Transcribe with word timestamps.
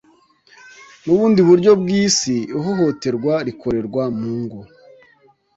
n'ubundi 1.03 1.39
buryo 1.49 1.71
bw'isi 1.81 2.35
Ihohoterwa 2.57 3.33
rikorerwa 3.47 4.03
mu 4.19 4.31
ngo 4.41 4.59